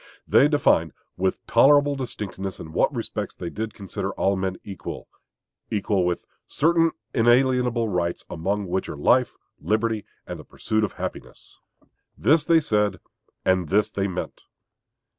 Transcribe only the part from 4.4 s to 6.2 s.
created equal equal